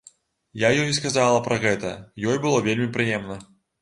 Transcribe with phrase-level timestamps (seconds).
[0.61, 1.91] Я ёй сказала пра гэта,
[2.33, 3.43] ёй было вельмі прыемна.